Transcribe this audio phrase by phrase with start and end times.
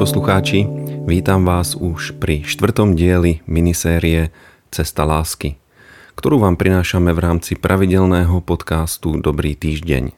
[0.00, 0.64] poslucháči,
[1.04, 4.32] vítam vás už pri štvrtom dieli minisérie
[4.72, 5.60] Cesta lásky,
[6.16, 10.16] ktorú vám prinášame v rámci pravidelného podcastu Dobrý týždeň.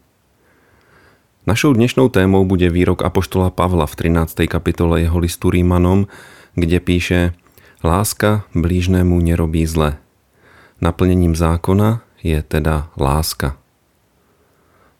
[1.50, 4.46] Našou dnešnou témou bude výrok Apoštola Pavla v 13.
[4.46, 6.06] kapitole jeho listu Rímanom,
[6.54, 7.34] kde píše
[7.82, 9.98] Láska blížnému nerobí zle.
[10.78, 13.58] Naplnením zákona je teda láska.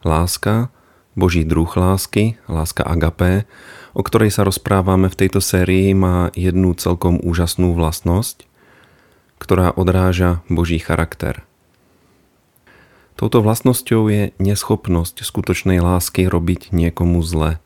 [0.03, 0.75] Láska,
[1.15, 3.47] Boží druh lásky, láska agapé,
[3.93, 8.49] o ktorej sa rozprávame v tejto sérii, má jednu celkom úžasnú vlastnosť,
[9.37, 11.45] ktorá odráža Boží charakter.
[13.17, 17.61] Touto vlastnosťou je neschopnosť skutočnej lásky robiť niekomu zle.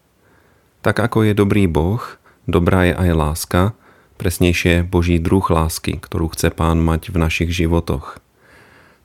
[0.83, 2.03] Tak ako je dobrý Boh,
[2.45, 3.63] dobrá je aj láska,
[4.21, 8.19] presnejšie Boží druh lásky, ktorú chce Pán mať v našich životoch–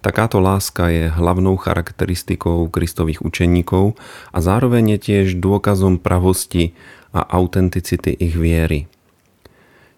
[0.02, 3.94] Takáto láska je hlavnou charakteristikou kristových učeníkov
[4.34, 6.74] a zároveň je tiež dôkazom pravosti
[7.14, 8.90] a autenticity ich viery.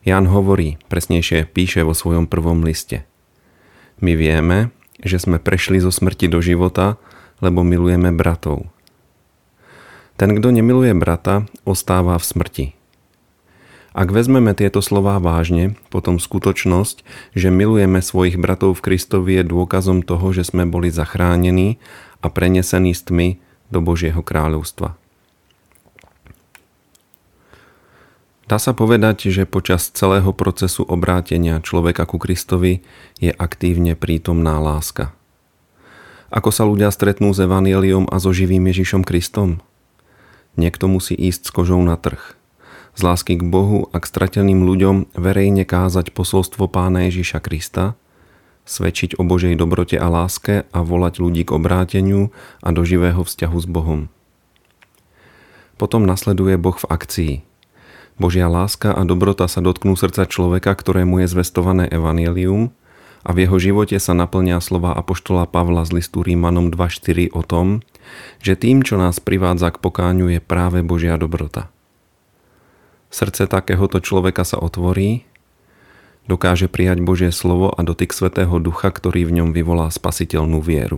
[0.03, 3.07] Jan hovorí, presnejšie píše vo svojom prvom liste.
[4.03, 6.99] My vieme, že sme prešli zo smrti do života,
[7.39, 8.67] lebo milujeme bratov.
[10.19, 12.65] Ten, kto nemiluje brata, ostáva v smrti.
[13.93, 17.05] Ak vezmeme tieto slová vážne, potom skutočnosť,
[17.37, 21.77] že milujeme svojich bratov v Kristovi je dôkazom toho, že sme boli zachránení
[22.25, 23.37] a prenesení s tmy
[23.69, 24.97] do Božieho kráľovstva.
[28.49, 32.81] Dá sa povedať, že počas celého procesu obrátenia človeka ku Kristovi
[33.21, 35.13] je aktívne prítomná láska.
[36.33, 39.61] Ako sa ľudia stretnú s Evangeliom a so živým Ježišom Kristom?
[40.57, 42.33] Niekto musí ísť s kožou na trh–
[42.93, 47.97] z lásky k Bohu a k strateným ľuďom verejne kázať posolstvo pána Ježiša Krista,
[48.63, 52.31] svedčiť o Božej dobrote a láske a volať ľudí k obráteniu
[52.63, 54.01] a do živého vzťahu s Bohom.
[55.75, 57.33] Potom nasleduje Boh v akcii.
[58.21, 62.69] Božia láska a dobrota sa dotknú srdca človeka, ktorému je zvestované evanelium
[63.25, 67.81] a v jeho živote sa naplňa slova Apoštola Pavla z listu Rímanom 2.4 o tom,
[68.37, 71.72] že tým, čo nás privádza k pokáňu, je práve Božia dobrota.
[73.13, 75.21] Srdce takéhoto človeka sa otvorí,
[76.25, 80.97] dokáže prijať Božie slovo a dotyk Svetého Ducha, ktorý v ňom vyvolá spasiteľnú vieru.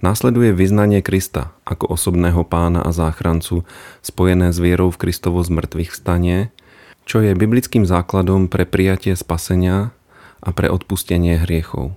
[0.00, 3.68] Následuje vyznanie Krista ako osobného pána a záchrancu
[4.00, 6.48] spojené s vierou v Kristovo zmrtvých vstanie,
[7.04, 9.92] čo je biblickým základom pre prijatie spasenia
[10.40, 11.92] a pre odpustenie hriechov.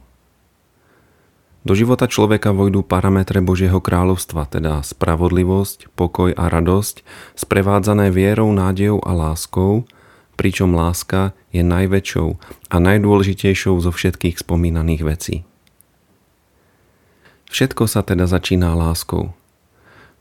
[1.67, 7.03] Do života človeka vojdú parametre Božieho kráľovstva, teda spravodlivosť, pokoj a radosť,
[7.35, 9.83] sprevádzané vierou, nádejou a láskou,
[10.39, 12.39] pričom láska je najväčšou
[12.71, 15.35] a najdôležitejšou zo všetkých spomínaných vecí.
[17.51, 19.35] Všetko sa teda začína láskou.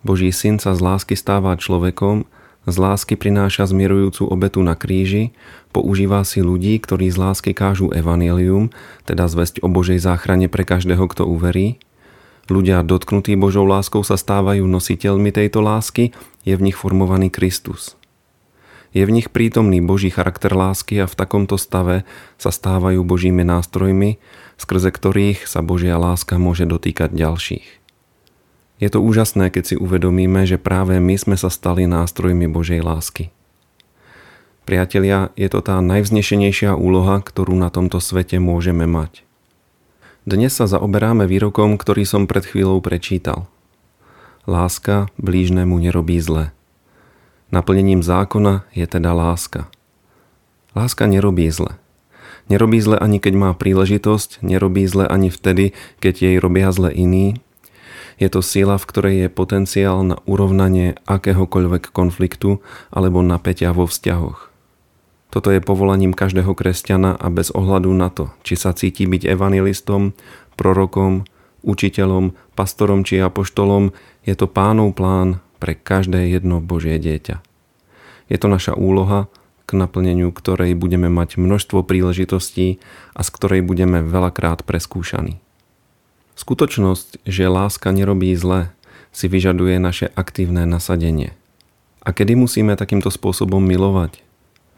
[0.02, 2.26] Boží syn sa z lásky stáva človekom
[2.66, 5.30] z lásky prináša zmierujúcu obetu na kríži,
[5.70, 8.74] používa si ľudí, ktorí z lásky kážu evanelium,
[9.06, 11.78] teda zväzť o Božej záchrane pre každého, kto uverí.
[12.48, 16.16] Ľudia dotknutí Božou láskou sa stávajú nositeľmi tejto lásky,
[16.48, 17.98] je v nich formovaný Kristus.
[18.96, 22.08] Je v nich prítomný Boží charakter lásky a v takomto stave
[22.40, 24.16] sa stávajú Božími nástrojmi,
[24.56, 27.87] skrze ktorých sa Božia láska môže dotýkať ďalších.
[28.78, 33.34] Je to úžasné, keď si uvedomíme, že práve my sme sa stali nástrojmi Božej lásky.
[34.62, 39.26] Priatelia, je to tá najvznešenejšia úloha, ktorú na tomto svete môžeme mať.
[40.28, 43.48] Dnes sa zaoberáme výrokom, ktorý som pred chvíľou prečítal.
[44.44, 46.52] Láska blížnemu nerobí zle.
[47.48, 49.72] Naplnením zákona je teda láska.
[50.76, 51.80] Láska nerobí zle.
[52.52, 57.40] Nerobí zle ani keď má príležitosť, nerobí zle ani vtedy, keď jej robia zle iní,
[58.18, 62.58] je to sila, v ktorej je potenciál na urovnanie akéhokoľvek konfliktu
[62.90, 64.50] alebo napätia vo vzťahoch.
[65.28, 70.16] Toto je povolaním každého kresťana a bez ohľadu na to, či sa cíti byť evangelistom,
[70.56, 71.28] prorokom,
[71.62, 73.94] učiteľom, pastorom či apoštolom,
[74.24, 77.44] je to pánov plán pre každé jedno Božie dieťa.
[78.28, 79.28] Je to naša úloha,
[79.68, 82.80] k naplneniu ktorej budeme mať množstvo príležitostí
[83.12, 85.44] a z ktorej budeme veľakrát preskúšaní.
[86.38, 88.70] Skutočnosť, že láska nerobí zle,
[89.10, 91.34] si vyžaduje naše aktívne nasadenie.
[92.06, 94.22] A kedy musíme takýmto spôsobom milovať?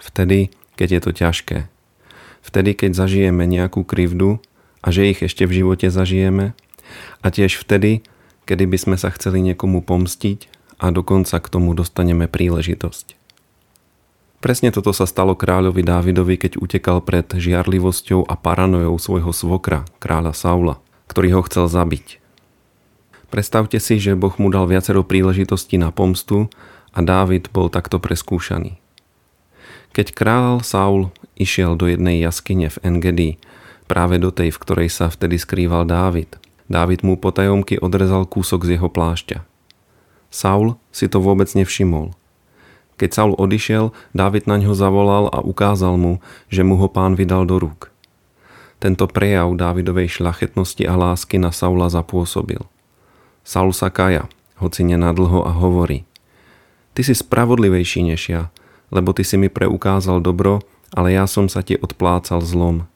[0.01, 0.49] Vtedy,
[0.81, 1.59] keď je to ťažké.
[2.41, 4.41] Vtedy, keď zažijeme nejakú krivdu
[4.81, 6.57] a že ich ešte v živote zažijeme.
[7.21, 8.09] A tiež vtedy,
[8.49, 10.49] kedy by sme sa chceli niekomu pomstiť
[10.81, 13.21] a dokonca k tomu dostaneme príležitosť.
[14.41, 20.33] Presne toto sa stalo kráľovi Dávidovi, keď utekal pred žiarlivosťou a paranojou svojho svokra, kráľa
[20.33, 20.81] Saula
[21.11, 22.23] ktorý ho chcel zabiť.
[23.35, 26.47] Predstavte si, že Boh mu dal viacero príležitostí na pomstu
[26.95, 28.79] a Dávid bol takto preskúšaný.
[29.91, 33.31] Keď král Saul išiel do jednej jaskyne v Engedi,
[33.91, 36.39] práve do tej, v ktorej sa vtedy skrýval Dávid,
[36.71, 39.43] Dávid mu potajomky odrezal kúsok z jeho plášťa.
[40.31, 42.15] Saul si to vôbec nevšimol.
[43.03, 47.51] Keď Saul odišiel, Dávid na ňo zavolal a ukázal mu, že mu ho pán vydal
[47.51, 47.90] do rúk.
[48.81, 52.65] Tento prejav Dávidovej šlachetnosti a lásky na Saula zapôsobil.
[53.45, 54.25] Saul sa kaja,
[54.57, 56.09] hoci nenadlho a hovorí
[56.97, 58.49] Ty si spravodlivejší než ja,
[58.89, 60.65] lebo ty si mi preukázal dobro,
[60.97, 62.89] ale ja som sa ti odplácal zlom.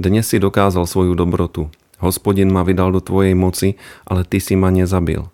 [0.00, 1.68] Dnes si dokázal svoju dobrotu.
[2.00, 3.76] Hospodin ma vydal do tvojej moci,
[4.08, 5.28] ale ty si ma nezabil.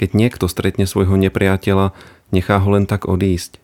[0.00, 1.92] Keď niekto stretne svojho nepriateľa,
[2.32, 3.60] nechá ho len tak odísť.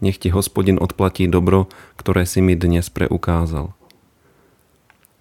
[0.00, 1.68] Nech ti hospodin odplatí dobro,
[2.00, 3.76] ktoré si mi dnes preukázal.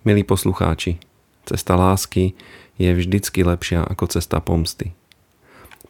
[0.02, 0.98] Milí poslucháči,
[1.46, 2.34] cesta lásky
[2.82, 4.98] je vždycky lepšia ako cesta pomsty.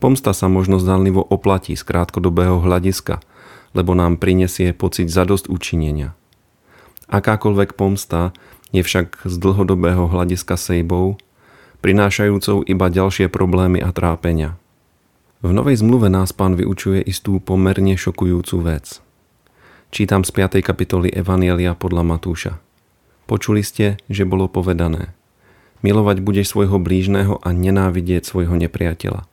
[0.03, 3.23] Pomsta sa možno zdanlivo oplatí z krátkodobého hľadiska,
[3.71, 6.11] lebo nám prinesie pocit zadost učinenia.
[7.07, 8.35] Akákoľvek pomsta
[8.75, 11.15] je však z dlhodobého hľadiska sejbou,
[11.79, 14.59] prinášajúcou iba ďalšie problémy a trápenia.
[15.39, 18.99] V Novej zmluve nás pán vyučuje istú pomerne šokujúcu vec.
[19.87, 20.59] Čítam z 5.
[20.59, 22.70] kapitoly Evanielia podľa Matúša.
[23.31, 25.15] Počuli ste, že bolo povedané.
[25.87, 29.23] Milovať budeš svojho blížneho a nenávidieť svojho nepriateľa.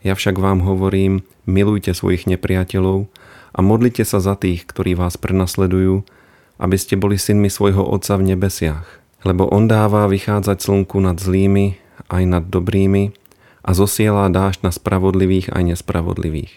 [0.00, 3.12] Ja však vám hovorím, milujte svojich nepriateľov
[3.52, 6.08] a modlite sa za tých, ktorí vás prenasledujú,
[6.56, 8.88] aby ste boli synmi svojho Otca v nebesiach.
[9.20, 11.76] Lebo On dáva vychádzať slnku nad zlými
[12.08, 13.12] aj nad dobrými
[13.60, 16.56] a zosiela dážď na spravodlivých aj nespravodlivých.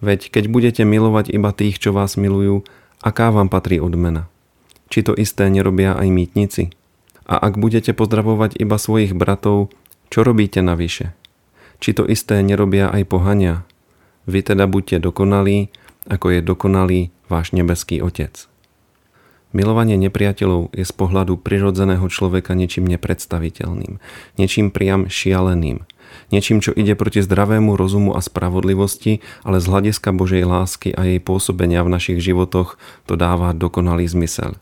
[0.00, 2.64] Veď keď budete milovať iba tých, čo vás milujú,
[3.04, 4.29] aká vám patrí odmena?
[4.90, 6.74] Či to isté nerobia aj mýtnici?
[7.30, 9.70] A ak budete pozdravovať iba svojich bratov,
[10.10, 11.14] čo robíte navyše?
[11.80, 13.64] či to isté nerobia aj pohania.
[14.28, 15.72] Vy teda buďte dokonalí,
[16.06, 18.46] ako je dokonalý váš nebeský Otec.
[19.50, 23.98] Milovanie nepriateľov je z pohľadu prirodzeného človeka niečím nepredstaviteľným,
[24.38, 25.82] niečím priam šialeným,
[26.30, 31.18] niečím, čo ide proti zdravému rozumu a spravodlivosti, ale z hľadiska Božej lásky a jej
[31.18, 32.78] pôsobenia v našich životoch
[33.10, 34.54] to dáva dokonalý zmysel.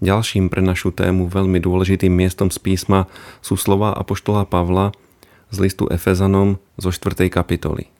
[0.00, 3.04] Ďalším pre našu tému veľmi dôležitým miestom z písma
[3.44, 4.96] sú slova Apoštola Pavla,
[5.52, 7.28] z listu Efezanom zo 4.
[7.28, 7.92] kapitoly.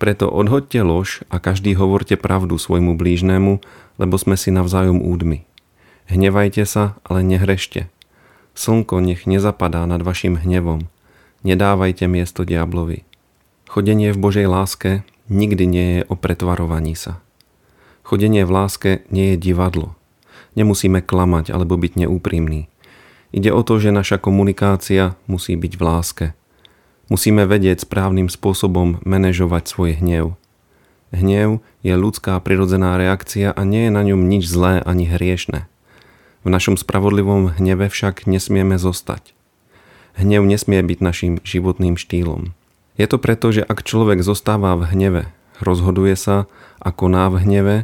[0.00, 3.62] Preto odhoďte lož a každý hovorte pravdu svojmu blížnemu,
[4.00, 5.46] lebo sme si navzájom údmi.
[6.10, 7.92] Hnevajte sa, ale nehrešte.
[8.54, 10.86] Slnko nech nezapadá nad vašim hnevom.
[11.44, 13.04] Nedávajte miesto diablovi.
[13.68, 17.20] Chodenie v Božej láske nikdy nie je o pretvarovaní sa.
[18.04, 19.98] Chodenie v láske nie je divadlo.
[20.54, 22.70] Nemusíme klamať alebo byť neúprimní.
[23.34, 26.26] Ide o to, že naša komunikácia musí byť v láske–
[27.12, 30.40] Musíme vedieť správnym spôsobom manažovať svoj hnev.
[31.12, 35.68] Hnev je ľudská prirodzená reakcia a nie je na ňom nič zlé ani hriešne.
[36.44, 39.36] V našom spravodlivom hneve však nesmieme zostať.
[40.16, 42.56] Hnev nesmie byť našim životným štýlom.
[42.96, 45.22] Je to preto, že ak človek zostáva v hneve,
[45.60, 46.48] rozhoduje sa
[46.80, 47.76] a koná v hneve,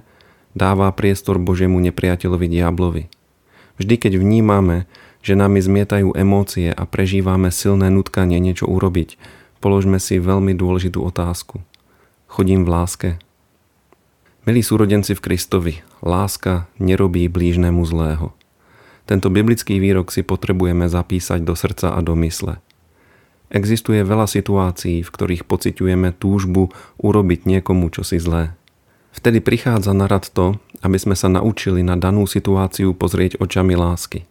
[0.60, 3.08] dáva priestor Božiemu nepriateľovi diablovi.
[3.80, 4.84] Vždy, keď vnímame,
[5.24, 9.16] že nami zmietajú emócie a prežívame silné nutkanie niečo urobiť,
[9.64, 11.64] položme si veľmi dôležitú otázku.
[12.29, 13.08] Chodím v láske?
[14.44, 15.74] Milí súrodenci v Kristovi,
[16.05, 18.36] láska nerobí blížnemu zlého.
[19.08, 22.60] Tento biblický výrok si potrebujeme zapísať do srdca a do mysle.
[23.50, 26.70] Existuje veľa situácií, v ktorých pociťujeme túžbu
[27.02, 28.55] urobiť niekomu čosi zlé.
[29.10, 34.24] Vtedy prichádza na rad to, aby sme sa naučili na danú situáciu pozrieť očami lásky.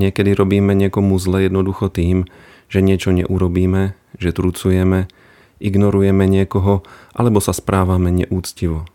[0.00, 2.24] Niekedy robíme niekomu zle jednoducho tým,
[2.72, 5.12] že niečo neurobíme, že trucujeme,
[5.60, 6.80] ignorujeme niekoho
[7.12, 8.88] alebo sa správame neúctivo.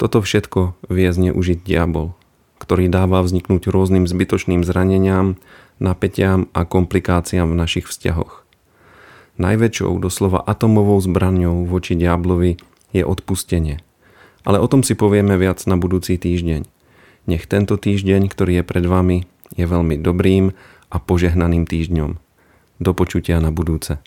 [0.00, 2.16] Toto všetko vie zneužiť diabol,
[2.58, 5.36] ktorý dáva vzniknúť rôznym zbytočným zraneniam,
[5.76, 8.42] napätiam a komplikáciám v našich vzťahoch.
[9.36, 12.56] Najväčšou doslova atomovou zbraňou voči diablovi
[12.92, 13.80] je odpustenie.
[14.42, 16.68] Ale o tom si povieme viac na budúci týždeň.
[17.26, 20.52] Nech tento týždeň, ktorý je pred vami, je veľmi dobrým
[20.90, 22.18] a požehnaným týždňom.
[22.82, 24.02] Do počutia na budúce.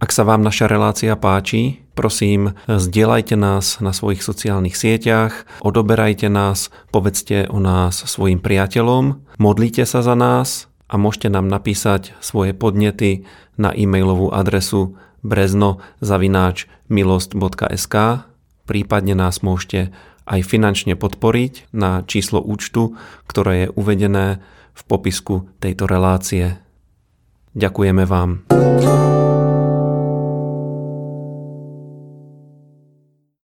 [0.00, 6.72] Ak sa vám naša relácia páči, prosím, zdieľajte nás na svojich sociálnych sieťach, odoberajte nás,
[6.88, 13.22] povedzte o nás svojim priateľom, modlite sa za nás a môžete nám napísať svoje podnety
[13.54, 17.94] na e-mailovú adresu brezno.milost.sk
[18.70, 19.90] prípadne nás môžete
[20.30, 22.94] aj finančne podporiť na číslo účtu,
[23.26, 24.38] ktoré je uvedené
[24.74, 26.62] v popisku tejto relácie.
[27.58, 28.46] Ďakujeme vám.